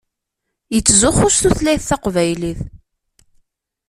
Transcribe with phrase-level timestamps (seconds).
[0.73, 2.59] Yettzuxxu s tutlayt taqbaylit.